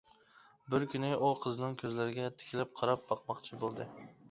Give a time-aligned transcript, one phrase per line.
[0.73, 3.91] بىر كۈنى ئۇ قىزنىڭ كۆزلىرىگە تىكىلىپ قاراپ باقماقچى بولدى.